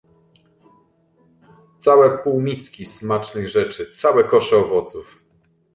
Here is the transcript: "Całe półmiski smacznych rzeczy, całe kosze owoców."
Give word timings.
"Całe 1.79 2.17
półmiski 2.17 2.85
smacznych 2.85 3.49
rzeczy, 3.49 3.91
całe 3.91 4.23
kosze 4.23 4.57
owoców." 4.57 5.21